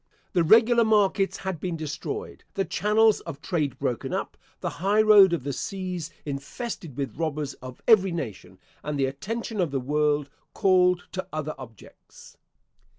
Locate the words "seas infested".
5.53-6.97